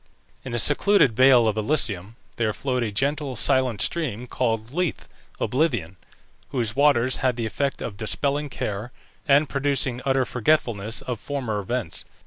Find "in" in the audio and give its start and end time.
0.43-0.55